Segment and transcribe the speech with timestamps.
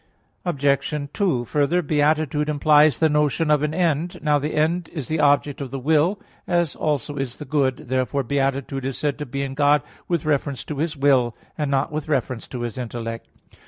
[0.45, 1.09] Obj.
[1.13, 4.17] 2: Further, Beatitude implies the notion of end.
[4.23, 7.77] Now the end is the object of the will, as also is the good.
[7.87, 11.91] Therefore beatitude is said to be in God with reference to His will, and not
[11.91, 13.27] with reference to His intellect.